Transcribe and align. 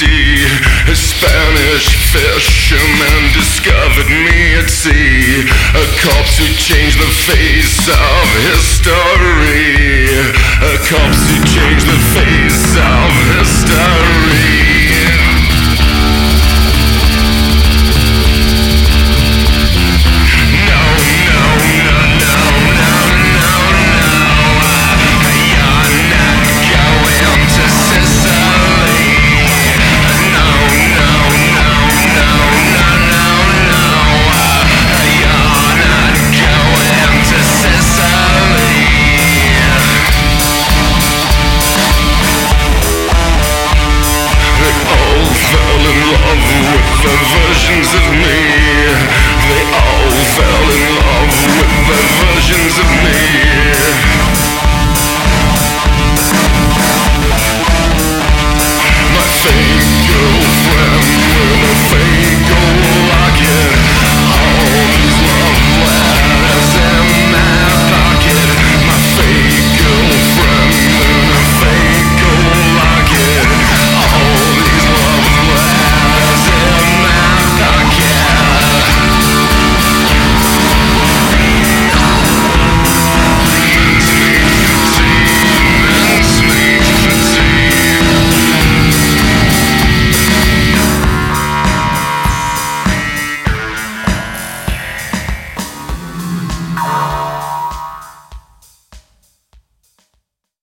sea. 0.00 0.46
A 0.88 0.96
Spanish 0.96 1.88
fisherman 2.12 3.22
discovered 3.36 4.08
me 4.08 4.56
at 4.56 4.70
sea. 4.70 5.44
A 5.76 5.84
corpse 6.00 6.38
who 6.40 6.48
changed 6.56 6.98
the 6.98 7.12
face 7.28 7.84
of 7.88 8.24
history. 8.48 10.08
A 10.72 10.76
corpse 10.88 11.22
who 11.28 11.36
changed 11.54 11.86
the 11.86 12.00
face 12.16 12.76
of. 12.76 12.99